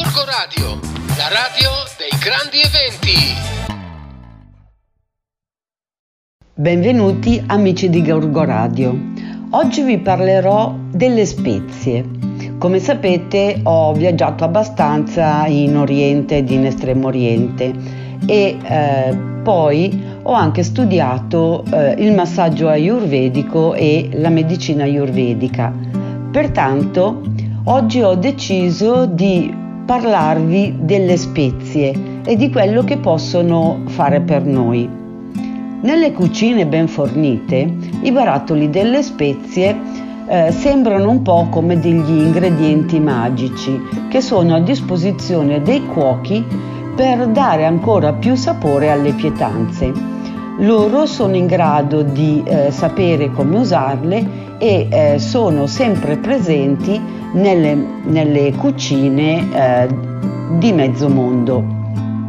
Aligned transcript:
Gorgo 0.00 0.24
Radio, 0.24 0.80
la 1.18 1.28
radio 1.28 1.70
dei 1.98 2.18
grandi 2.18 2.56
eventi. 2.56 3.36
Benvenuti 6.54 7.42
amici 7.46 7.90
di 7.90 8.02
Gorgo 8.02 8.44
Radio. 8.44 8.98
Oggi 9.50 9.82
vi 9.82 9.98
parlerò 9.98 10.74
delle 10.90 11.26
spezie. 11.26 12.08
Come 12.56 12.78
sapete 12.78 13.60
ho 13.62 13.92
viaggiato 13.92 14.44
abbastanza 14.44 15.44
in 15.44 15.76
Oriente 15.76 16.38
ed 16.38 16.50
in 16.50 16.64
Estremo 16.64 17.08
Oriente 17.08 17.70
e 18.24 18.56
eh, 18.62 19.14
poi 19.42 20.02
ho 20.22 20.32
anche 20.32 20.62
studiato 20.62 21.62
eh, 21.70 21.92
il 21.98 22.14
massaggio 22.14 22.68
ayurvedico 22.68 23.74
e 23.74 24.08
la 24.14 24.30
medicina 24.30 24.84
ayurvedica. 24.84 25.70
Pertanto 26.32 27.20
oggi 27.64 28.00
ho 28.00 28.14
deciso 28.14 29.04
di 29.04 29.59
parlarvi 29.90 30.76
delle 30.82 31.16
spezie 31.16 32.20
e 32.24 32.36
di 32.36 32.48
quello 32.48 32.84
che 32.84 32.98
possono 32.98 33.80
fare 33.86 34.20
per 34.20 34.44
noi. 34.44 34.88
Nelle 35.82 36.12
cucine 36.12 36.64
ben 36.64 36.86
fornite 36.86 37.68
i 38.02 38.12
barattoli 38.12 38.70
delle 38.70 39.02
spezie 39.02 39.76
eh, 40.28 40.52
sembrano 40.52 41.10
un 41.10 41.22
po' 41.22 41.48
come 41.50 41.80
degli 41.80 42.08
ingredienti 42.08 43.00
magici 43.00 43.82
che 44.08 44.20
sono 44.20 44.54
a 44.54 44.60
disposizione 44.60 45.60
dei 45.60 45.84
cuochi 45.84 46.46
per 46.94 47.26
dare 47.26 47.64
ancora 47.64 48.12
più 48.12 48.36
sapore 48.36 48.92
alle 48.92 49.12
pietanze. 49.12 50.19
Loro 50.60 51.06
sono 51.06 51.36
in 51.36 51.46
grado 51.46 52.02
di 52.02 52.42
eh, 52.44 52.70
sapere 52.70 53.30
come 53.30 53.56
usarle 53.60 54.58
e 54.58 54.88
eh, 54.90 55.18
sono 55.18 55.66
sempre 55.66 56.18
presenti 56.18 57.00
nelle, 57.32 57.74
nelle 58.04 58.52
cucine 58.52 59.48
eh, 59.52 59.88
di 60.58 60.72
mezzo 60.72 61.08
mondo. 61.08 61.64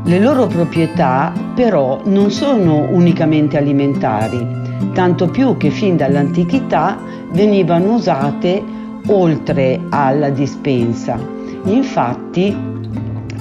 Le 0.05 0.17
loro 0.17 0.47
proprietà 0.47 1.33
però 1.53 1.99
non 2.05 2.31
sono 2.31 2.87
unicamente 2.89 3.57
alimentari, 3.57 4.47
tanto 4.93 5.27
più 5.27 5.57
che 5.57 5.69
fin 5.69 5.97
dall'antichità 5.97 6.97
venivano 7.31 7.95
usate 7.95 8.63
oltre 9.07 9.77
alla 9.89 10.29
dispensa. 10.29 11.19
Infatti 11.65 12.70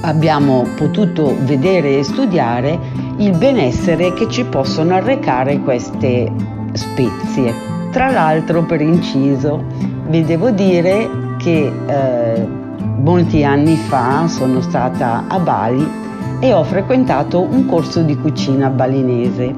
abbiamo 0.02 0.66
potuto 0.76 1.36
vedere 1.40 1.98
e 1.98 2.04
studiare 2.04 2.78
il 3.16 3.36
benessere 3.36 4.12
che 4.14 4.28
ci 4.28 4.44
possono 4.44 4.94
arrecare 4.94 5.60
queste 5.60 6.30
spezie. 6.72 7.52
Tra 7.90 8.10
l'altro, 8.10 8.64
per 8.64 8.80
inciso, 8.80 9.62
vi 10.08 10.24
devo 10.24 10.50
dire 10.50 11.08
che 11.38 11.72
eh, 11.86 12.46
molti 12.98 13.44
anni 13.44 13.76
fa 13.76 14.26
sono 14.28 14.60
stata 14.60 15.24
a 15.28 15.38
Bali 15.38 15.86
e 16.40 16.52
ho 16.52 16.64
frequentato 16.64 17.40
un 17.40 17.66
corso 17.66 18.02
di 18.02 18.16
cucina 18.16 18.68
balinese. 18.68 19.54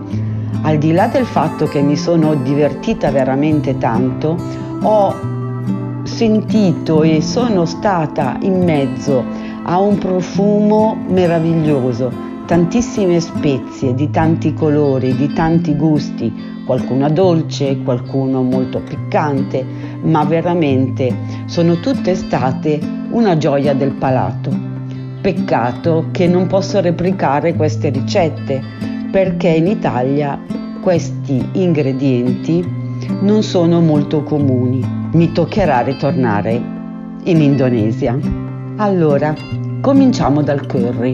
Al 0.62 0.78
di 0.78 0.92
là 0.92 1.06
del 1.08 1.26
fatto 1.26 1.66
che 1.66 1.80
mi 1.80 1.96
sono 1.96 2.34
divertita 2.34 3.10
veramente 3.10 3.78
tanto, 3.78 4.36
ho 4.82 5.14
sentito 6.04 7.02
e 7.02 7.20
sono 7.20 7.64
stata 7.64 8.36
in 8.40 8.62
mezzo 8.64 9.41
a 9.64 9.78
un 9.78 9.98
profumo 9.98 10.96
meraviglioso, 11.08 12.12
tantissime 12.46 13.20
spezie 13.20 13.94
di 13.94 14.10
tanti 14.10 14.52
colori, 14.54 15.14
di 15.14 15.32
tanti 15.32 15.74
gusti, 15.76 16.32
qualcuna 16.64 17.08
dolce, 17.08 17.82
qualcuno 17.82 18.42
molto 18.42 18.80
piccante, 18.80 19.64
ma 20.02 20.24
veramente 20.24 21.14
sono 21.46 21.78
tutte 21.80 22.14
state 22.14 22.80
una 23.10 23.36
gioia 23.36 23.74
del 23.74 23.92
palato. 23.92 24.50
Peccato 25.20 26.06
che 26.10 26.26
non 26.26 26.48
posso 26.48 26.80
replicare 26.80 27.54
queste 27.54 27.90
ricette 27.90 28.60
perché 29.12 29.48
in 29.48 29.68
Italia 29.68 30.40
questi 30.80 31.48
ingredienti 31.52 32.66
non 33.20 33.42
sono 33.42 33.80
molto 33.80 34.22
comuni. 34.24 34.84
Mi 35.12 35.30
toccherà 35.30 35.80
ritornare 35.80 36.60
in 37.24 37.40
Indonesia. 37.40 38.51
Allora, 38.76 39.34
cominciamo 39.82 40.42
dal 40.42 40.66
curry. 40.66 41.12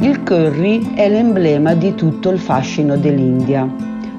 Il 0.00 0.22
curry 0.22 0.94
è 0.94 1.08
l'emblema 1.08 1.74
di 1.74 1.94
tutto 1.94 2.30
il 2.30 2.38
fascino 2.38 2.96
dell'India. 2.96 3.68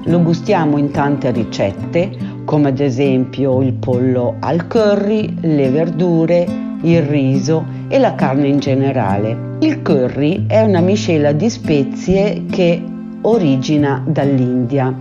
Lo 0.04 0.22
gustiamo 0.22 0.78
in 0.78 0.92
tante 0.92 1.32
ricette, 1.32 2.10
come 2.44 2.68
ad 2.68 2.78
esempio 2.78 3.60
il 3.60 3.72
pollo 3.72 4.36
al 4.38 4.68
curry, 4.68 5.34
le 5.40 5.68
verdure, 5.68 6.46
il 6.82 7.02
riso 7.02 7.66
e 7.88 7.98
la 7.98 8.14
carne 8.14 8.46
in 8.46 8.60
generale. 8.60 9.56
Il 9.58 9.82
curry 9.82 10.46
è 10.46 10.62
una 10.62 10.80
miscela 10.80 11.32
di 11.32 11.50
spezie 11.50 12.44
che 12.48 12.82
origina 13.22 14.00
dall'India. 14.06 14.94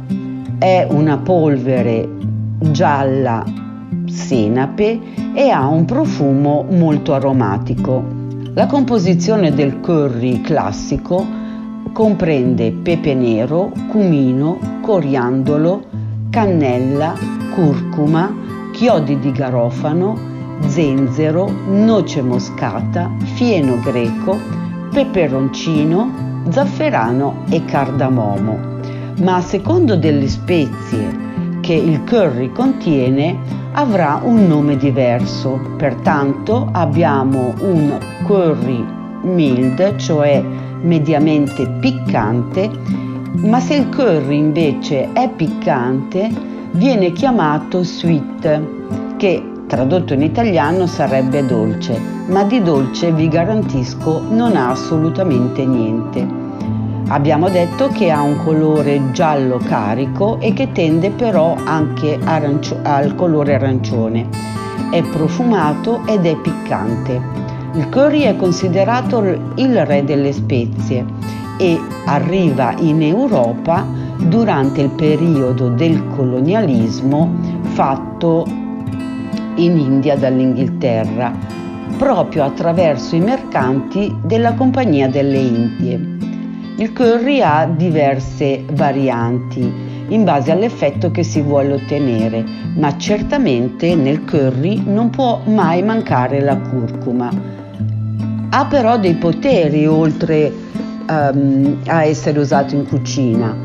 È 0.57 0.87
una 0.89 1.17
polvere 1.19 2.09
gialla 2.59 3.64
senape 4.15 4.99
e 5.33 5.49
ha 5.49 5.67
un 5.67 5.85
profumo 5.85 6.65
molto 6.69 7.13
aromatico. 7.13 8.03
La 8.53 8.65
composizione 8.65 9.53
del 9.53 9.81
curry 9.81 10.39
classico 10.41 11.25
comprende 11.91 12.71
pepe 12.71 13.13
nero, 13.13 13.71
cumino, 13.89 14.57
coriandolo, 14.81 15.83
cannella, 16.29 17.13
curcuma, 17.53 18.33
chiodi 18.71 19.19
di 19.19 19.31
garofano, 19.31 20.17
zenzero, 20.67 21.49
noce 21.67 22.21
moscata, 22.21 23.11
fieno 23.35 23.79
greco, 23.81 24.37
peperoncino, 24.91 26.43
zafferano 26.49 27.43
e 27.49 27.63
cardamomo. 27.65 28.73
Ma 29.21 29.35
a 29.35 29.41
secondo 29.41 29.95
delle 29.97 30.27
spezie 30.27 31.23
che 31.61 31.73
il 31.73 32.03
curry 32.03 32.51
contiene 32.51 33.63
avrà 33.75 34.19
un 34.23 34.47
nome 34.47 34.77
diverso. 34.77 35.59
Pertanto 35.77 36.69
abbiamo 36.71 37.53
un 37.59 37.97
curry 38.25 38.83
mild, 39.21 39.95
cioè 39.97 40.43
mediamente 40.81 41.67
piccante, 41.79 42.69
ma 43.43 43.59
se 43.59 43.75
il 43.75 43.89
curry 43.89 44.37
invece 44.37 45.11
è 45.13 45.29
piccante 45.29 46.29
viene 46.71 47.11
chiamato 47.11 47.83
sweet, 47.83 48.61
che 49.17 49.51
tradotto 49.67 50.13
in 50.13 50.21
italiano 50.21 50.85
sarebbe 50.85 51.45
dolce, 51.45 51.99
ma 52.27 52.43
di 52.43 52.61
dolce 52.61 53.11
vi 53.11 53.27
garantisco 53.27 54.23
non 54.29 54.55
ha 54.55 54.71
assolutamente 54.71 55.65
niente. 55.65 56.44
Abbiamo 57.15 57.47
detto 57.47 57.87
che 57.87 58.11
ha 58.11 58.21
un 58.21 58.35
colore 58.43 59.11
giallo 59.13 59.57
carico 59.57 60.37
e 60.41 60.51
che 60.51 60.73
tende 60.73 61.11
però 61.11 61.55
anche 61.63 62.19
arancio- 62.21 62.77
al 62.83 63.15
colore 63.15 63.55
arancione. 63.55 64.27
È 64.89 65.01
profumato 65.01 66.05
ed 66.07 66.25
è 66.25 66.35
piccante. 66.35 67.21
Il 67.75 67.87
curry 67.87 68.23
è 68.23 68.35
considerato 68.35 69.23
il 69.55 69.85
re 69.85 70.03
delle 70.03 70.33
spezie 70.33 71.05
e 71.57 71.79
arriva 72.05 72.73
in 72.79 73.01
Europa 73.01 73.85
durante 74.17 74.81
il 74.81 74.89
periodo 74.89 75.69
del 75.69 76.05
colonialismo 76.17 77.33
fatto 77.61 78.45
in 79.55 79.77
India 79.77 80.17
dall'Inghilterra, 80.17 81.31
proprio 81.97 82.43
attraverso 82.43 83.15
i 83.15 83.21
mercanti 83.21 84.13
della 84.21 84.53
Compagnia 84.53 85.07
delle 85.07 85.37
Indie. 85.37 86.24
Il 86.77 86.91
curry 86.91 87.41
ha 87.41 87.65
diverse 87.65 88.65
varianti 88.73 89.71
in 90.09 90.25
base 90.25 90.51
all'effetto 90.51 91.09
che 91.09 91.23
si 91.23 91.41
vuole 91.41 91.71
ottenere, 91.71 92.43
ma 92.75 92.97
certamente 92.97 93.95
nel 93.95 94.25
curry 94.25 94.83
non 94.85 95.09
può 95.09 95.39
mai 95.45 95.81
mancare 95.83 96.41
la 96.41 96.57
curcuma. 96.57 97.31
Ha 98.49 98.65
però 98.65 98.99
dei 98.99 99.15
poteri 99.15 99.87
oltre 99.87 100.51
um, 101.07 101.77
a 101.85 102.03
essere 102.03 102.39
usato 102.39 102.75
in 102.75 102.85
cucina. 102.85 103.55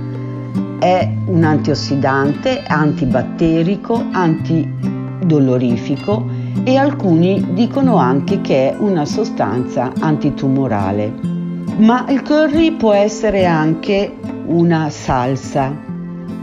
È 0.78 1.12
un 1.26 1.42
antiossidante, 1.42 2.62
antibatterico, 2.64 4.06
antidolorifico 4.12 6.28
e 6.62 6.76
alcuni 6.76 7.44
dicono 7.54 7.96
anche 7.96 8.40
che 8.40 8.70
è 8.70 8.76
una 8.78 9.04
sostanza 9.04 9.90
antitumorale 9.98 11.39
ma 11.80 12.04
il 12.10 12.22
curry 12.22 12.72
può 12.72 12.92
essere 12.92 13.46
anche 13.46 14.14
una 14.46 14.90
salsa 14.90 15.74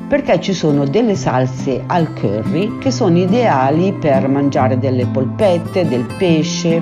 perché 0.07 0.39
ci 0.39 0.53
sono 0.53 0.85
delle 0.85 1.15
salse 1.15 1.83
al 1.85 2.11
curry 2.13 2.79
che 2.79 2.89
sono 2.89 3.17
ideali 3.19 3.93
per 3.93 4.27
mangiare 4.27 4.79
delle 4.79 5.05
polpette, 5.05 5.87
del 5.87 6.07
pesce, 6.17 6.81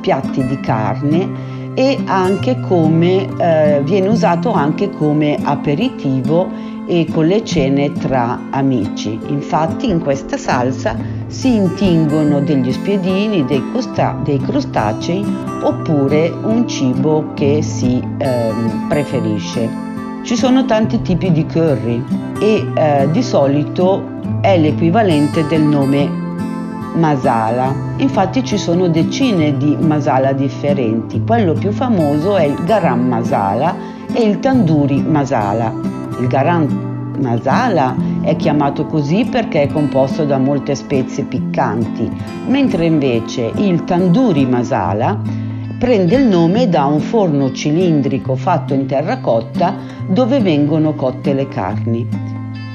piatti 0.00 0.46
di 0.46 0.60
carne 0.60 1.54
e 1.74 1.98
anche 2.04 2.60
come 2.60 3.28
eh, 3.38 3.80
viene 3.82 4.08
usato 4.08 4.52
anche 4.52 4.90
come 4.90 5.38
aperitivo 5.42 6.48
e 6.86 7.06
con 7.12 7.26
le 7.26 7.44
cene 7.44 7.92
tra 7.92 8.38
amici. 8.50 9.18
Infatti 9.26 9.88
in 9.88 10.00
questa 10.00 10.36
salsa 10.36 10.96
si 11.26 11.54
intingono 11.54 12.40
degli 12.40 12.72
spiedini, 12.72 13.44
dei, 13.44 13.62
costa- 13.72 14.18
dei 14.22 14.38
crostacei 14.38 15.24
oppure 15.62 16.32
un 16.42 16.66
cibo 16.68 17.32
che 17.34 17.60
si 17.62 18.02
eh, 18.18 18.52
preferisce. 18.88 19.84
Ci 20.22 20.36
sono 20.36 20.64
tanti 20.64 21.02
tipi 21.02 21.30
di 21.30 21.46
curry 21.46 22.02
e 22.40 22.66
eh, 22.74 23.08
di 23.10 23.22
solito 23.22 24.14
è 24.40 24.58
l'equivalente 24.58 25.46
del 25.46 25.62
nome 25.62 26.24
masala. 26.94 27.74
Infatti 27.98 28.44
ci 28.44 28.56
sono 28.58 28.88
decine 28.88 29.56
di 29.56 29.76
masala 29.78 30.32
differenti. 30.32 31.22
Quello 31.24 31.52
più 31.52 31.70
famoso 31.70 32.36
è 32.36 32.44
il 32.44 32.56
garam 32.64 33.06
masala 33.06 33.74
e 34.12 34.22
il 34.22 34.40
tandoori 34.40 35.00
masala. 35.02 35.95
Il 36.18 36.26
garam 36.28 37.14
masala 37.20 37.94
è 38.22 38.36
chiamato 38.36 38.86
così 38.86 39.24
perché 39.24 39.62
è 39.62 39.66
composto 39.68 40.24
da 40.24 40.38
molte 40.38 40.74
spezie 40.74 41.24
piccanti, 41.24 42.10
mentre 42.46 42.86
invece 42.86 43.52
il 43.56 43.84
tandoori 43.84 44.46
masala 44.46 45.20
prende 45.78 46.16
il 46.16 46.26
nome 46.26 46.68
da 46.68 46.86
un 46.86 47.00
forno 47.00 47.52
cilindrico 47.52 48.34
fatto 48.34 48.72
in 48.72 48.86
terracotta 48.86 49.74
dove 50.08 50.40
vengono 50.40 50.94
cotte 50.94 51.34
le 51.34 51.48
carni. 51.48 52.08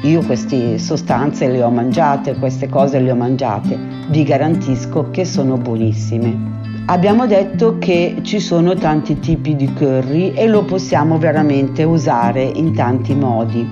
Io 0.03 0.21
queste 0.21 0.77
sostanze 0.79 1.47
le 1.47 1.61
ho 1.61 1.69
mangiate, 1.69 2.35
queste 2.35 2.67
cose 2.69 2.99
le 2.99 3.11
ho 3.11 3.15
mangiate, 3.15 3.77
vi 4.09 4.23
garantisco 4.23 5.09
che 5.11 5.25
sono 5.25 5.57
buonissime. 5.57 6.50
Abbiamo 6.85 7.25
detto 7.25 7.77
che 7.77 8.17
ci 8.23 8.39
sono 8.39 8.73
tanti 8.73 9.19
tipi 9.19 9.55
di 9.55 9.71
curry 9.73 10.33
e 10.33 10.47
lo 10.47 10.63
possiamo 10.63 11.17
veramente 11.17 11.83
usare 11.83 12.43
in 12.43 12.73
tanti 12.73 13.15
modi. 13.15 13.69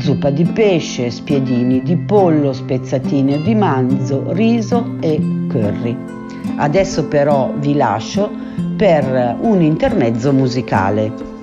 Zuppa 0.00 0.30
di 0.30 0.44
pesce, 0.44 1.10
spiedini 1.10 1.82
di 1.82 1.96
pollo, 1.96 2.52
spezzatine 2.52 3.42
di 3.42 3.54
manzo, 3.54 4.32
riso 4.32 4.96
e 5.00 5.20
curry. 5.48 5.96
Adesso 6.56 7.06
però 7.06 7.52
vi 7.58 7.74
lascio 7.74 8.30
per 8.76 9.36
un 9.40 9.60
intermezzo 9.60 10.32
musicale. 10.32 11.37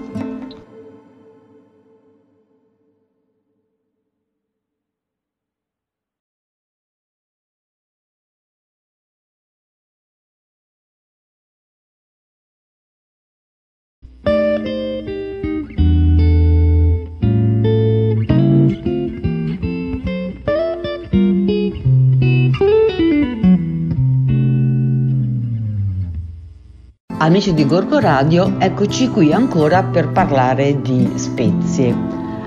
Amici 27.25 27.55
di 27.55 27.65
Gorgo 27.65 27.99
Radio, 27.99 28.59
eccoci 28.59 29.09
qui 29.09 29.33
ancora 29.33 29.81
per 29.81 30.09
parlare 30.09 30.79
di 30.79 31.09
spezie. 31.15 31.91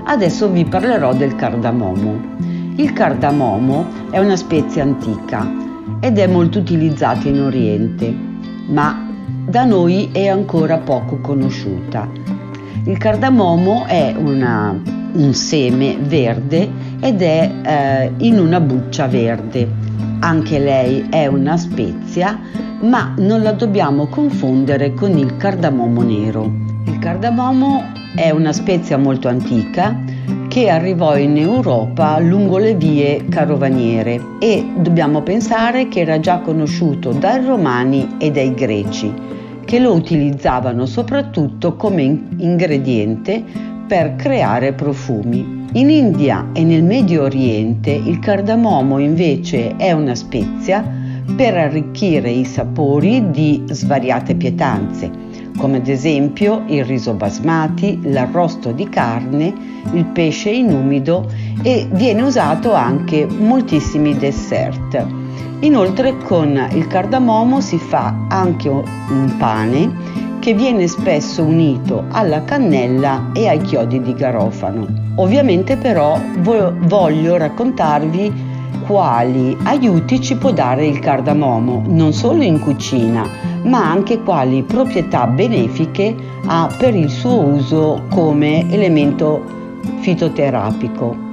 Adesso 0.05 0.49
vi 0.49 0.63
parlerò 0.63 1.13
del 1.13 1.35
cardamomo. 1.35 2.37
Il 2.77 2.93
cardamomo 2.93 3.85
è 4.09 4.19
una 4.19 4.37
spezia 4.37 4.83
antica 4.83 5.51
ed 5.99 6.17
è 6.17 6.27
molto 6.27 6.59
utilizzata 6.59 7.27
in 7.27 7.41
Oriente, 7.41 8.15
ma 8.67 9.05
da 9.45 9.65
noi 9.65 10.11
è 10.13 10.29
ancora 10.29 10.77
poco 10.77 11.17
conosciuta. 11.17 12.09
Il 12.85 12.97
cardamomo 12.97 13.85
è 13.85 14.15
una, 14.17 14.81
un 15.11 15.33
seme 15.33 15.97
verde 15.99 16.69
ed 17.01 17.21
è 17.21 17.51
eh, 17.63 18.11
in 18.19 18.39
una 18.39 18.61
buccia 18.61 19.07
verde. 19.07 19.69
Anche 20.19 20.57
lei 20.57 21.05
è 21.09 21.27
una 21.27 21.57
spezia 21.57 22.39
ma 22.81 23.13
non 23.17 23.41
la 23.41 23.51
dobbiamo 23.51 24.07
confondere 24.07 24.93
con 24.93 25.17
il 25.17 25.35
cardamomo 25.37 26.01
nero. 26.01 26.51
Il 26.85 26.97
cardamomo 26.99 27.83
è 28.15 28.29
una 28.29 28.53
spezia 28.53 28.97
molto 28.97 29.27
antica 29.27 30.01
che 30.47 30.69
arrivò 30.69 31.15
in 31.15 31.37
Europa 31.37 32.17
lungo 32.19 32.57
le 32.57 32.75
vie 32.75 33.25
carovaniere 33.29 34.19
e 34.39 34.65
dobbiamo 34.77 35.21
pensare 35.21 35.87
che 35.87 35.99
era 35.99 36.19
già 36.19 36.39
conosciuto 36.39 37.11
dai 37.11 37.45
romani 37.45 38.15
e 38.17 38.31
dai 38.31 38.53
greci, 38.53 39.13
che 39.65 39.79
lo 39.79 39.93
utilizzavano 39.93 40.85
soprattutto 40.85 41.75
come 41.75 42.01
ingrediente 42.37 43.43
per 43.87 44.15
creare 44.15 44.73
profumi. 44.73 45.67
In 45.73 45.89
India 45.91 46.49
e 46.53 46.63
nel 46.63 46.83
Medio 46.83 47.23
Oriente 47.23 47.91
il 47.91 48.17
cardamomo 48.19 48.97
invece 48.97 49.75
è 49.75 49.91
una 49.91 50.15
spezia 50.15 50.83
per 51.35 51.55
arricchire 51.57 52.29
i 52.29 52.45
sapori 52.45 53.29
di 53.31 53.63
svariate 53.67 54.35
pietanze, 54.35 55.11
come 55.57 55.77
ad 55.77 55.87
esempio 55.87 56.63
il 56.67 56.85
riso 56.85 57.13
basmati, 57.13 57.99
l'arrosto 58.03 58.71
di 58.71 58.87
carne, 58.87 59.53
il 59.93 60.05
pesce 60.05 60.49
in 60.49 60.71
umido 60.71 61.29
e 61.61 61.87
viene 61.91 62.21
usato 62.21 62.73
anche 62.73 63.25
moltissimi 63.25 64.15
dessert. 64.17 65.05
Inoltre 65.61 66.17
con 66.17 66.67
il 66.71 66.87
cardamomo 66.87 67.59
si 67.59 67.77
fa 67.77 68.27
anche 68.29 68.69
un 68.69 69.35
pane 69.37 70.37
che 70.39 70.53
viene 70.53 70.87
spesso 70.87 71.43
unito 71.43 72.05
alla 72.09 72.45
cannella 72.45 73.31
e 73.33 73.49
ai 73.49 73.59
chiodi 73.61 74.01
di 74.01 74.13
garofano. 74.13 74.87
Ovviamente 75.15 75.75
però 75.75 76.17
voglio 76.37 77.35
raccontarvi 77.35 78.47
quali 78.85 79.55
aiuti 79.63 80.21
ci 80.21 80.35
può 80.35 80.51
dare 80.51 80.85
il 80.85 80.99
cardamomo, 80.99 81.83
non 81.87 82.13
solo 82.13 82.43
in 82.43 82.59
cucina, 82.59 83.27
ma 83.63 83.89
anche 83.89 84.21
quali 84.21 84.63
proprietà 84.63 85.27
benefiche 85.27 86.15
ha 86.45 86.69
per 86.77 86.95
il 86.95 87.09
suo 87.09 87.39
uso 87.39 88.03
come 88.09 88.71
elemento 88.71 89.43
fitoterapico. 89.99 91.27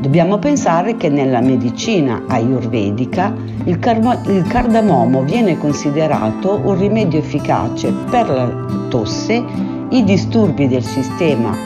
Dobbiamo 0.00 0.38
pensare 0.38 0.96
che 0.96 1.08
nella 1.08 1.40
medicina 1.40 2.24
ayurvedica 2.26 3.34
il, 3.64 3.78
car- 3.78 4.20
il 4.28 4.46
cardamomo 4.46 5.22
viene 5.22 5.58
considerato 5.58 6.60
un 6.62 6.78
rimedio 6.78 7.18
efficace 7.18 7.90
per 8.10 8.28
la 8.28 8.50
tosse, 8.88 9.42
i 9.88 10.04
disturbi 10.04 10.68
del 10.68 10.82
sistema 10.82 11.56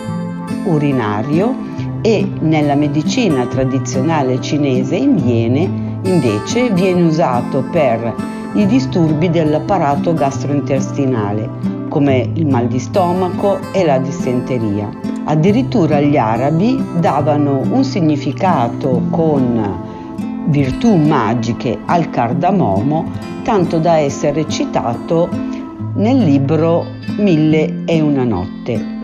urinario 0.65 1.55
e 2.03 2.27
nella 2.41 2.75
medicina 2.75 3.47
tradizionale 3.47 4.41
cinese 4.41 4.97
in 4.97 5.19
invece 6.05 6.71
viene 6.71 7.03
usato 7.03 7.65
per 7.71 8.15
i 8.55 8.67
disturbi 8.67 9.31
dell'apparato 9.31 10.15
gastrointestinale 10.15 11.77
come 11.89 12.31
il 12.35 12.47
mal 12.47 12.69
di 12.69 12.79
stomaco 12.79 13.59
e 13.73 13.85
la 13.85 13.99
dissenteria. 13.99 14.89
Addirittura 15.25 16.01
gli 16.01 16.17
arabi 16.17 16.83
davano 16.99 17.61
un 17.71 17.85
significato 17.85 19.03
con 19.11 20.47
virtù 20.47 20.97
magiche 20.97 21.79
al 21.85 22.09
cardamomo, 22.09 23.05
tanto 23.43 23.79
da 23.79 23.97
essere 23.99 24.49
citato 24.49 25.29
nel 25.95 26.19
libro 26.19 26.85
Mille 27.19 27.85
e 27.85 28.01
una 28.01 28.25
notte. 28.25 28.97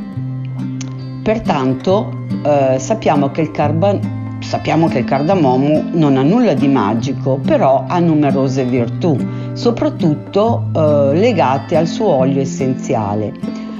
Pertanto 1.22 2.23
eh, 2.44 2.78
sappiamo, 2.78 3.30
che 3.30 3.50
carba, 3.50 3.98
sappiamo 4.40 4.86
che 4.88 4.98
il 4.98 5.04
cardamomo 5.04 5.84
non 5.92 6.16
ha 6.16 6.22
nulla 6.22 6.54
di 6.54 6.68
magico, 6.68 7.38
però 7.38 7.84
ha 7.88 7.98
numerose 7.98 8.64
virtù, 8.64 9.16
soprattutto 9.54 10.68
eh, 10.74 11.10
legate 11.14 11.76
al 11.76 11.86
suo 11.86 12.08
olio 12.08 12.42
essenziale. 12.42 13.32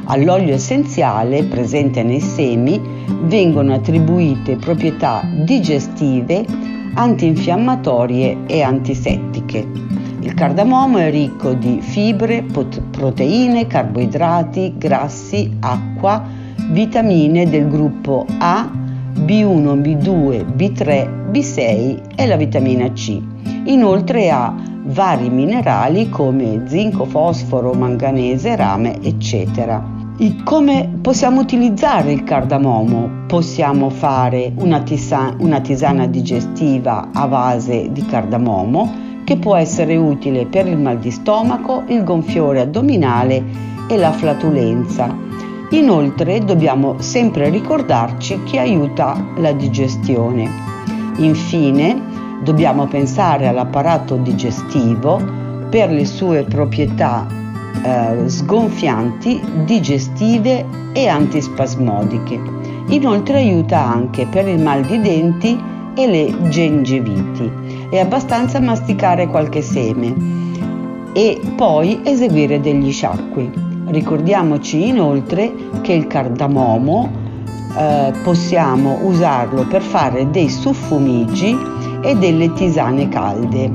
All'olio 0.07 0.55
essenziale 0.55 1.45
presente 1.45 2.03
nei 2.03 2.21
semi 2.21 2.81
vengono 3.23 3.75
attribuite 3.75 4.57
proprietà 4.57 5.23
digestive, 5.45 6.45
antinfiammatorie 6.95 8.39
e 8.47 8.63
antisettiche. 8.63 9.67
Il 10.21 10.33
cardamomo 10.35 10.99
è 10.99 11.11
ricco 11.11 11.53
di 11.53 11.81
fibre, 11.81 12.45
proteine, 12.91 13.67
carboidrati, 13.67 14.75
grassi, 14.79 15.55
acqua, 15.61 16.34
vitamine 16.71 17.49
del 17.49 17.69
gruppo 17.69 18.27
A, 18.39 18.71
B1, 19.15 19.81
B2, 19.81 20.45
B3, 20.57 21.31
B6 21.31 22.01
e 22.17 22.27
la 22.27 22.37
vitamina 22.37 22.91
C. 22.93 23.21
Inoltre 23.65 24.31
ha 24.31 24.55
vari 24.87 25.31
minerali 25.31 26.09
come 26.09 26.65
zinco, 26.67 27.05
fosforo, 27.05 27.73
manganese, 27.73 28.57
rame, 28.57 29.01
eccetera. 29.03 29.93
Come 30.45 30.99
possiamo 31.01 31.41
utilizzare 31.41 32.13
il 32.13 32.23
cardamomo? 32.23 33.25
Possiamo 33.27 33.91
fare 33.91 34.53
una, 34.57 34.81
tisa- 34.81 35.35
una 35.39 35.61
tisana 35.61 36.07
digestiva 36.07 37.11
a 37.13 37.27
base 37.27 37.91
di 37.91 38.05
cardamomo 38.07 39.03
che 39.25 39.39
può 39.39 39.57
essere 39.57 39.97
utile 39.97 40.47
per 40.47 40.67
il 40.67 40.79
mal 40.79 40.99
di 40.99 41.11
stomaco, 41.11 41.83
il 41.89 42.05
gonfiore 42.05 42.61
addominale 42.61 43.43
e 43.89 43.97
la 43.97 44.13
flatulenza 44.13 45.25
Inoltre 45.75 46.39
dobbiamo 46.39 47.01
sempre 47.01 47.49
ricordarci 47.49 48.45
che 48.45 48.61
aiuta 48.61 49.33
la 49.39 49.51
digestione. 49.51 50.49
Infine 51.17 52.01
dobbiamo 52.45 52.87
pensare 52.87 53.49
all'apparato 53.49 54.15
digestivo 54.15 55.21
per 55.69 55.91
le 55.91 56.05
sue 56.05 56.45
proprietà 56.45 57.27
eh, 57.83 58.29
sgonfianti, 58.29 59.41
digestive 59.65 60.65
e 60.93 61.09
antispasmodiche. 61.09 62.41
Inoltre 62.91 63.39
aiuta 63.39 63.85
anche 63.85 64.29
per 64.29 64.47
il 64.47 64.63
mal 64.63 64.83
di 64.83 65.01
denti 65.01 65.61
e 65.97 66.07
le 66.07 66.49
gengiviti. 66.51 67.51
È 67.91 67.99
abbastanza 67.99 68.61
masticare 68.61 69.27
qualche 69.27 69.61
seme 69.61 70.15
e 71.13 71.41
poi 71.57 72.01
eseguire 72.05 72.61
degli 72.61 72.93
sciacqui. 72.93 73.74
Ricordiamoci 73.95 74.89
inoltre 74.89 75.55
che 75.83 75.93
il 75.93 76.09
cardamomo 76.09 77.09
eh, 77.79 78.13
possiamo 78.25 78.99
usarlo 79.03 79.65
per 79.69 79.83
fare 79.83 80.29
dei 80.31 80.51
suffumigi 80.51 81.57
e 82.03 82.17
delle 82.17 82.53
tisane 82.55 83.09
calde. 83.09 83.71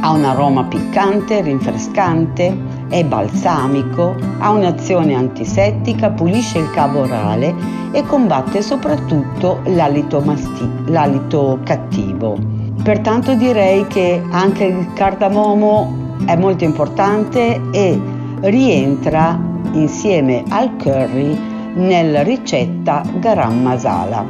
Ha 0.00 0.10
un 0.10 0.24
aroma 0.24 0.64
piccante, 0.64 1.42
rinfrescante, 1.42 2.56
è 2.88 3.04
balsamico, 3.04 4.14
ha 4.38 4.48
un'azione 4.48 5.14
antisettica, 5.14 6.08
pulisce 6.08 6.60
il 6.60 6.70
cavo 6.70 7.00
orale 7.00 7.54
e 7.92 8.02
combatte 8.06 8.62
soprattutto 8.62 9.60
l'alito, 9.64 10.22
masti- 10.22 10.70
l'alito 10.86 11.58
cattivo. 11.64 12.38
Pertanto 12.82 13.34
direi 13.34 13.86
che 13.88 14.22
anche 14.30 14.64
il 14.64 14.90
cardamomo 14.94 16.00
è 16.24 16.34
molto 16.34 16.64
importante 16.64 17.60
e 17.72 18.11
rientra 18.42 19.38
insieme 19.72 20.42
al 20.48 20.76
curry 20.76 21.38
nella 21.74 22.22
ricetta 22.22 23.02
garam 23.18 23.62
masala. 23.62 24.26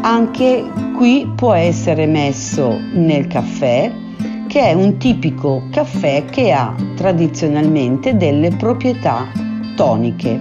Anche 0.00 0.64
qui 0.96 1.30
può 1.34 1.52
essere 1.52 2.06
messo 2.06 2.78
nel 2.92 3.26
caffè, 3.26 3.90
che 4.46 4.60
è 4.60 4.72
un 4.72 4.96
tipico 4.96 5.62
caffè 5.70 6.24
che 6.24 6.52
ha 6.52 6.74
tradizionalmente 6.96 8.16
delle 8.16 8.50
proprietà 8.50 9.26
toniche. 9.76 10.40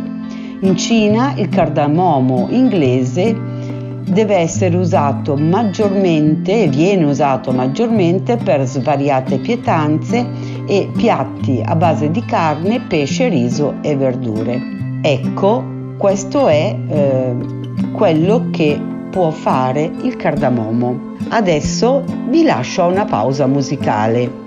In 0.62 0.76
Cina 0.78 1.34
il 1.36 1.50
cardamomo 1.50 2.48
inglese 2.50 3.36
deve 4.08 4.36
essere 4.38 4.76
usato 4.78 5.36
maggiormente 5.36 6.64
e 6.64 6.68
viene 6.70 7.04
usato 7.04 7.52
maggiormente 7.52 8.38
per 8.38 8.66
svariate 8.66 9.38
pietanze 9.40 10.26
e 10.68 10.90
piatti 10.96 11.62
a 11.64 11.76
base 11.76 12.12
di 12.12 12.24
carne, 12.26 12.82
pesce, 12.82 13.30
riso 13.30 13.76
e 13.82 13.96
verdure. 13.96 14.62
Ecco, 15.02 15.64
questo 15.98 16.48
è 16.48 16.78
eh, 16.88 17.36
quello 17.94 18.50
che 18.52 18.80
può 19.10 19.32
fare 19.32 19.90
il 20.04 20.16
cardamomo. 20.16 21.16
Adesso 21.30 22.04
vi 22.30 22.44
lascio 22.44 22.84
a 22.84 22.88
una 22.88 23.06
pausa 23.06 23.48
musicale. 23.48 24.46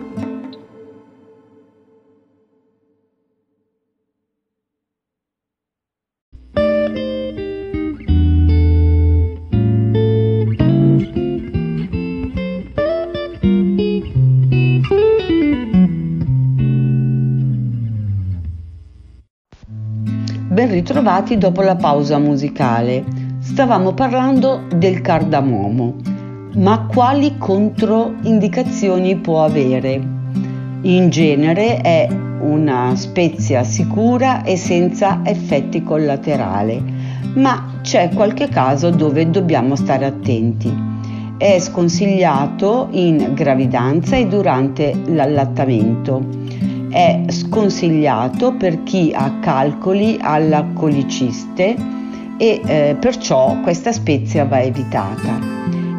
Ben 20.60 20.68
ritrovati 20.68 21.38
dopo 21.38 21.62
la 21.62 21.74
pausa 21.74 22.18
musicale. 22.18 23.02
Stavamo 23.38 23.94
parlando 23.94 24.64
del 24.76 25.00
cardamomo, 25.00 25.94
ma 26.56 26.84
quali 26.84 27.38
controindicazioni 27.38 29.16
può 29.16 29.42
avere? 29.42 29.98
In 30.82 31.08
genere 31.08 31.78
è 31.78 32.06
una 32.42 32.94
spezia 32.94 33.64
sicura 33.64 34.42
e 34.42 34.58
senza 34.58 35.22
effetti 35.24 35.82
collaterali, 35.82 36.84
ma 37.36 37.76
c'è 37.80 38.10
qualche 38.10 38.50
caso 38.50 38.90
dove 38.90 39.30
dobbiamo 39.30 39.76
stare 39.76 40.04
attenti. 40.04 40.70
È 41.38 41.58
sconsigliato 41.58 42.88
in 42.90 43.32
gravidanza 43.32 44.14
e 44.16 44.26
durante 44.26 44.92
l'allattamento 45.06 46.59
è 46.90 47.24
sconsigliato 47.28 48.52
per 48.54 48.82
chi 48.82 49.12
ha 49.14 49.38
calcoli 49.40 50.18
alla 50.20 50.66
coliciste 50.74 51.76
e 52.36 52.60
eh, 52.64 52.96
perciò 52.98 53.60
questa 53.60 53.92
spezia 53.92 54.44
va 54.44 54.60
evitata 54.60 55.38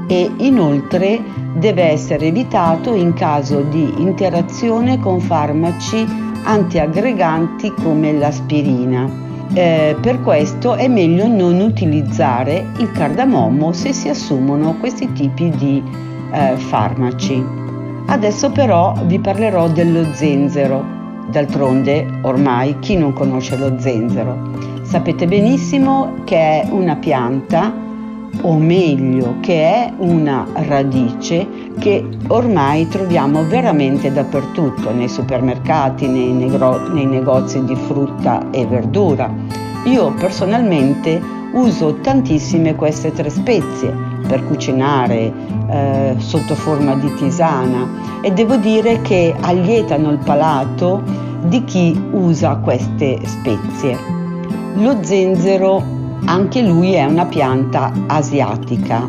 e 0.07 0.29
inoltre 0.39 1.21
deve 1.55 1.83
essere 1.83 2.27
evitato 2.27 2.93
in 2.95 3.13
caso 3.13 3.61
di 3.61 3.93
interazione 3.97 4.99
con 4.99 5.21
farmaci 5.21 6.05
antiaggreganti 6.43 7.71
come 7.81 8.11
l'aspirina. 8.11 9.29
Eh, 9.53 9.95
per 10.01 10.21
questo 10.21 10.75
è 10.75 10.87
meglio 10.87 11.27
non 11.27 11.59
utilizzare 11.59 12.65
il 12.79 12.91
cardamomo 12.91 13.71
se 13.71 13.93
si 13.93 14.09
assumono 14.09 14.75
questi 14.79 15.11
tipi 15.13 15.49
di 15.51 15.83
eh, 16.31 16.55
farmaci. 16.57 17.60
Adesso 18.11 18.51
però 18.51 18.93
vi 19.05 19.19
parlerò 19.19 19.69
dello 19.69 20.03
zenzero. 20.13 20.83
D'altronde, 21.31 22.05
ormai 22.23 22.77
chi 22.79 22.97
non 22.97 23.13
conosce 23.13 23.55
lo 23.55 23.79
zenzero? 23.79 24.49
Sapete 24.81 25.25
benissimo 25.27 26.15
che 26.25 26.35
è 26.35 26.67
una 26.69 26.97
pianta, 26.97 27.73
o 28.41 28.57
meglio, 28.57 29.35
che 29.39 29.63
è 29.63 29.93
una 29.99 30.45
radice 30.51 31.47
che 31.79 32.05
ormai 32.27 32.89
troviamo 32.89 33.45
veramente 33.45 34.11
dappertutto, 34.11 34.91
nei 34.91 35.07
supermercati, 35.07 36.05
nei, 36.05 36.33
negro- 36.33 36.89
nei 36.91 37.05
negozi 37.05 37.63
di 37.63 37.75
frutta 37.75 38.49
e 38.51 38.65
verdura. 38.65 39.33
Io 39.85 40.11
personalmente 40.15 41.21
uso 41.53 41.93
tantissime 42.01 42.75
queste 42.75 43.13
tre 43.13 43.29
spezie 43.29 44.10
per 44.31 44.45
cucinare 44.45 45.33
eh, 45.69 46.15
sotto 46.19 46.55
forma 46.55 46.95
di 46.95 47.13
tisana 47.15 48.21
e 48.21 48.31
devo 48.31 48.55
dire 48.55 49.01
che 49.01 49.35
allietano 49.41 50.09
il 50.09 50.19
palato 50.19 51.03
di 51.47 51.61
chi 51.65 52.01
usa 52.11 52.55
queste 52.55 53.19
spezie. 53.25 53.97
Lo 54.75 55.03
zenzero 55.03 55.83
anche 56.23 56.61
lui 56.61 56.93
è 56.93 57.03
una 57.03 57.25
pianta 57.25 57.91
asiatica 58.07 59.05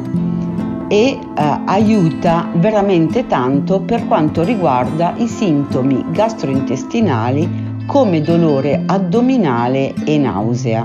e 0.88 1.06
eh, 1.06 1.18
aiuta 1.66 2.48
veramente 2.54 3.28
tanto 3.28 3.80
per 3.80 4.08
quanto 4.08 4.42
riguarda 4.42 5.14
i 5.18 5.28
sintomi 5.28 6.04
gastrointestinali 6.10 7.84
come 7.86 8.22
dolore 8.22 8.82
addominale 8.86 9.94
e 10.04 10.18
nausea. 10.18 10.84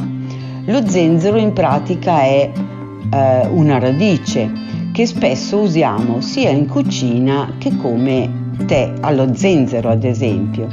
Lo 0.66 0.88
zenzero 0.88 1.38
in 1.38 1.54
pratica 1.54 2.20
è 2.20 2.52
eh, 3.12 3.48
una 3.48 3.80
radice 3.80 4.52
che 4.92 5.06
spesso 5.06 5.60
usiamo 5.60 6.22
sia 6.22 6.50
in 6.50 6.68
cucina 6.68 7.54
che 7.58 7.76
come 7.78 8.56
tè 8.66 8.94
allo 9.02 9.36
zenzero 9.36 9.90
ad 9.90 10.04
esempio. 10.04 10.68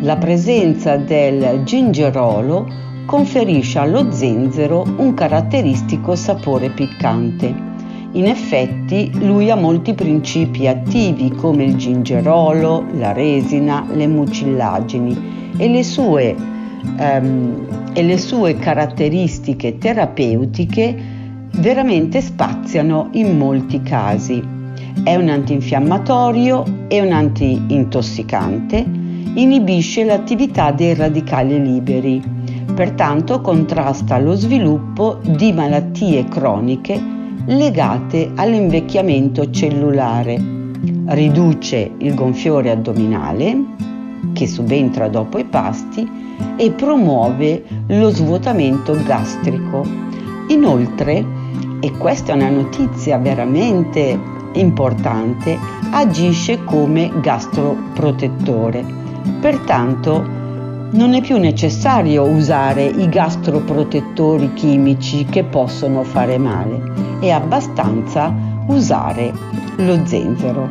La 0.00 0.16
presenza 0.16 0.96
del 0.96 1.62
gingerolo 1.64 2.66
conferisce 3.06 3.78
allo 3.78 4.10
zenzero 4.10 4.84
un 4.96 5.14
caratteristico 5.14 6.14
sapore 6.16 6.70
piccante. 6.70 7.72
In 8.12 8.26
effetti 8.26 9.10
lui 9.14 9.50
ha 9.50 9.56
molti 9.56 9.94
principi 9.94 10.66
attivi 10.66 11.30
come 11.30 11.64
il 11.64 11.76
gingerolo, 11.76 12.86
la 12.94 13.12
resina, 13.12 13.86
le 13.92 14.06
mucillagini 14.06 15.52
e 15.56 15.68
le 15.68 15.82
sue, 15.82 16.34
um, 16.98 17.66
e 17.92 18.02
le 18.02 18.18
sue 18.18 18.56
caratteristiche 18.56 19.78
terapeutiche 19.78 21.13
veramente 21.56 22.20
spaziano 22.20 23.08
in 23.12 23.36
molti 23.36 23.82
casi. 23.82 24.42
È 25.02 25.14
un 25.14 25.28
antinfiammatorio 25.28 26.64
e 26.88 27.00
un 27.00 27.12
antintossicante, 27.12 28.84
inibisce 29.34 30.04
l'attività 30.04 30.70
dei 30.70 30.94
radicali 30.94 31.60
liberi, 31.62 32.22
pertanto 32.74 33.40
contrasta 33.40 34.18
lo 34.18 34.34
sviluppo 34.34 35.18
di 35.22 35.52
malattie 35.52 36.24
croniche 36.26 37.12
legate 37.46 38.30
all'invecchiamento 38.34 39.50
cellulare, 39.50 40.40
riduce 41.06 41.90
il 41.98 42.14
gonfiore 42.14 42.70
addominale, 42.70 43.56
che 44.32 44.46
subentra 44.46 45.08
dopo 45.08 45.38
i 45.38 45.44
pasti, 45.44 46.08
e 46.56 46.70
promuove 46.70 47.64
lo 47.88 48.08
svuotamento 48.10 48.96
gastrico. 49.04 49.84
Inoltre 50.48 51.33
e 51.84 51.92
questa 51.98 52.32
è 52.32 52.34
una 52.34 52.48
notizia 52.48 53.18
veramente 53.18 54.18
importante, 54.52 55.58
agisce 55.90 56.64
come 56.64 57.12
gastroprotettore. 57.20 58.82
Pertanto 59.38 60.26
non 60.92 61.12
è 61.12 61.20
più 61.20 61.36
necessario 61.36 62.22
usare 62.22 62.86
i 62.86 63.06
gastroprotettori 63.10 64.54
chimici 64.54 65.26
che 65.26 65.44
possono 65.44 66.04
fare 66.04 66.38
male, 66.38 66.80
è 67.20 67.28
abbastanza 67.28 68.34
usare 68.68 69.30
lo 69.76 70.06
zenzero. 70.06 70.66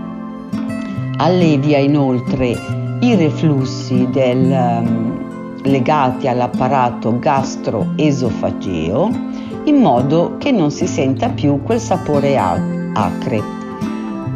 Allevia 1.17 1.77
inoltre 1.77 2.57
i 3.01 3.13
reflussi 3.13 4.07
del, 4.09 4.49
um, 4.49 5.61
legati 5.61 6.27
all'apparato 6.27 7.19
gastroesofageo 7.19 9.32
in 9.65 9.77
modo 9.77 10.35
che 10.37 10.51
non 10.51 10.71
si 10.71 10.87
senta 10.87 11.29
più 11.29 11.61
quel 11.63 11.79
sapore 11.79 12.37
acre. 12.37 13.41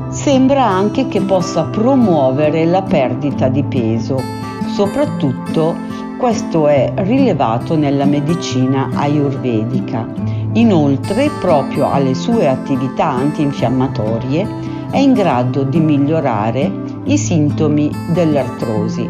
Sembra 0.10 0.66
anche 0.66 1.08
che 1.08 1.22
possa 1.22 1.64
promuovere 1.66 2.66
la 2.66 2.82
perdita 2.82 3.48
di 3.50 3.64
peso 3.64 4.46
Soprattutto 4.78 5.76
questo 6.20 6.68
è 6.68 6.92
rilevato 6.98 7.76
nella 7.76 8.06
medicina 8.06 8.90
ayurvedica. 8.94 10.08
Inoltre, 10.54 11.32
proprio 11.40 11.92
alle 11.92 12.14
sue 12.14 12.48
attività 12.48 13.08
antinfiammatorie, 13.08 14.48
è 14.92 14.98
in 14.98 15.14
grado 15.14 15.64
di 15.64 15.80
migliorare 15.80 16.72
i 17.06 17.18
sintomi 17.18 17.90
dell'artrosi. 18.14 19.10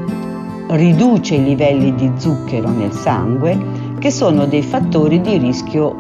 Riduce 0.70 1.36
i 1.36 1.44
livelli 1.44 1.94
di 1.96 2.12
zucchero 2.16 2.70
nel 2.70 2.94
sangue, 2.94 3.58
che 4.00 4.12
sono 4.12 4.46
dei 4.46 4.62
fattori 4.62 5.22
di 5.22 5.38
rischio 5.38 5.96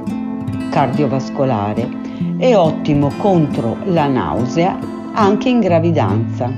cardiovascolare. 0.69 1.89
È 2.37 2.55
ottimo 2.55 3.11
contro 3.17 3.77
la 3.85 4.07
nausea 4.07 4.77
anche 5.13 5.49
in 5.49 5.59
gravidanza. 5.59 6.51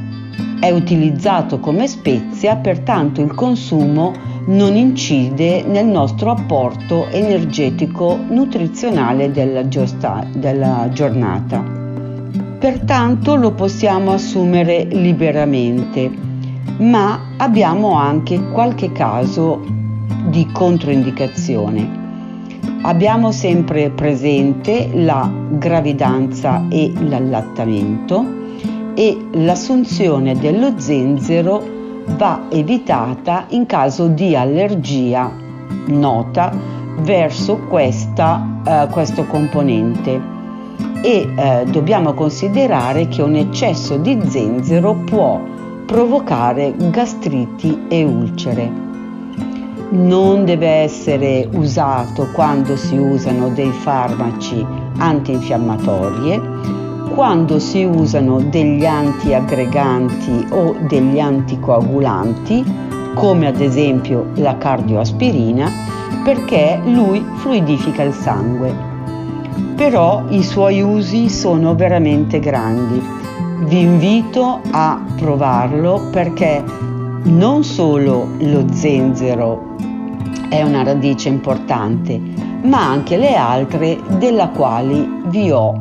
È 0.59 0.69
utilizzato 0.69 1.59
come 1.59 1.87
spezia, 1.87 2.57
pertanto 2.57 3.21
il 3.21 3.33
consumo 3.33 4.13
non 4.47 4.75
incide 4.75 5.63
nel 5.63 5.85
nostro 5.85 6.31
apporto 6.31 7.07
energetico 7.07 8.17
nutrizionale 8.27 9.31
della, 9.31 9.67
giosta- 9.67 10.25
della 10.33 10.89
giornata. 10.91 11.63
Pertanto 12.59 13.35
lo 13.35 13.51
possiamo 13.51 14.11
assumere 14.11 14.83
liberamente, 14.83 16.11
ma 16.79 17.35
abbiamo 17.37 17.93
anche 17.93 18.51
qualche 18.51 18.91
caso 18.91 19.78
di 20.29 20.47
controindicazione. 20.51 22.07
Abbiamo 22.81 23.31
sempre 23.31 23.89
presente 23.89 24.89
la 24.93 25.29
gravidanza 25.49 26.65
e 26.69 26.91
l'allattamento 26.97 28.37
e 28.93 29.17
l'assunzione 29.31 30.35
dello 30.35 30.79
zenzero 30.79 31.77
va 32.17 32.47
evitata 32.49 33.45
in 33.49 33.65
caso 33.65 34.07
di 34.07 34.35
allergia 34.35 35.31
nota 35.87 36.51
verso 37.01 37.57
questa, 37.67 38.61
eh, 38.65 38.87
questo 38.91 39.25
componente 39.25 40.37
e 41.01 41.33
eh, 41.35 41.65
dobbiamo 41.65 42.13
considerare 42.13 43.07
che 43.07 43.21
un 43.21 43.35
eccesso 43.35 43.97
di 43.97 44.19
zenzero 44.27 44.95
può 45.05 45.41
provocare 45.85 46.73
gastriti 46.77 47.85
e 47.87 48.03
ulcere. 48.03 48.88
Non 49.91 50.45
deve 50.45 50.67
essere 50.67 51.47
usato 51.51 52.27
quando 52.33 52.75
si 52.75 52.95
usano 52.97 53.49
dei 53.49 53.71
farmaci 53.71 54.65
antinfiammatorie 54.97 56.79
quando 57.19 57.59
si 57.59 57.83
usano 57.83 58.39
degli 58.39 58.85
antiaggreganti 58.85 60.47
o 60.51 60.75
degli 60.87 61.19
anticoagulanti, 61.19 62.63
come 63.13 63.47
ad 63.47 63.59
esempio 63.59 64.27
la 64.35 64.57
cardioaspirina, 64.57 65.69
perché 66.23 66.79
lui 66.85 67.25
fluidifica 67.35 68.03
il 68.03 68.13
sangue. 68.13 68.73
Però 69.75 70.23
i 70.29 70.43
suoi 70.43 70.81
usi 70.81 71.29
sono 71.29 71.75
veramente 71.75 72.39
grandi. 72.39 73.01
Vi 73.65 73.79
invito 73.79 74.61
a 74.71 75.03
provarlo 75.17 76.07
perché 76.11 76.63
non 77.23 77.63
solo 77.65 78.29
lo 78.39 78.65
zenzero 78.71 79.68
è 80.49 80.61
una 80.63 80.83
radice 80.83 81.29
importante, 81.29 82.19
ma 82.63 82.89
anche 82.89 83.17
le 83.17 83.35
altre 83.35 83.97
della 84.17 84.49
quali 84.49 85.07
vi 85.27 85.51
ho 85.51 85.77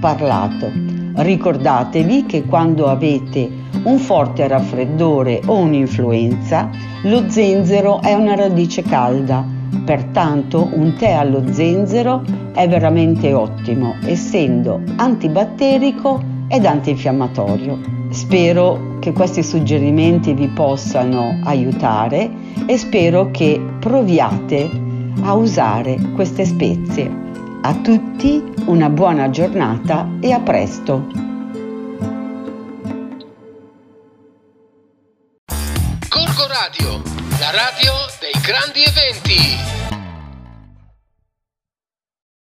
parlato. 0.00 0.70
Ricordatevi 1.14 2.26
che 2.26 2.44
quando 2.44 2.88
avete 2.88 3.50
un 3.84 3.98
forte 3.98 4.46
raffreddore 4.46 5.40
o 5.46 5.56
un'influenza, 5.56 6.70
lo 7.02 7.28
zenzero 7.28 8.00
è 8.00 8.12
una 8.14 8.34
radice 8.34 8.82
calda, 8.82 9.44
pertanto 9.84 10.68
un 10.72 10.94
tè 10.96 11.12
allo 11.12 11.52
zenzero 11.52 12.22
è 12.52 12.68
veramente 12.68 13.32
ottimo, 13.32 13.96
essendo 14.04 14.80
antibatterico 14.96 16.22
ed 16.48 16.66
antinfiammatorio. 16.66 17.78
Spero 18.10 18.91
che 19.02 19.12
questi 19.12 19.42
suggerimenti 19.42 20.32
vi 20.32 20.46
possano 20.46 21.40
aiutare 21.42 22.30
e 22.66 22.78
spero 22.78 23.32
che 23.32 23.60
proviate 23.80 24.70
a 25.22 25.32
usare 25.32 25.98
queste 26.14 26.44
spezie. 26.44 27.10
A 27.62 27.74
tutti 27.74 28.40
una 28.66 28.88
buona 28.88 29.28
giornata 29.28 30.08
e 30.20 30.30
a 30.30 30.38
presto! 30.38 31.04
Corco 36.08 36.46
Radio, 36.46 37.02
la 37.40 37.50
radio 37.50 37.92
dei 38.20 38.40
grandi 38.40 38.84
eventi. 38.84 39.81